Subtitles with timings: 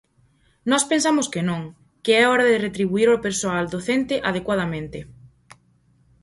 [0.71, 1.61] Nós pensamos que non,
[2.03, 4.99] que é hora de retribuír o persoal docente adecuadamente.